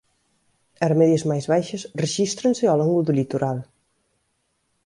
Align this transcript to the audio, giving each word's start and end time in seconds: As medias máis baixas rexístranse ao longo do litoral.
As 0.85 0.91
medias 0.99 1.27
máis 1.31 1.45
baixas 1.53 1.87
rexístranse 2.03 2.65
ao 2.67 2.79
longo 2.81 2.99
do 3.05 3.15
litoral. 3.19 3.57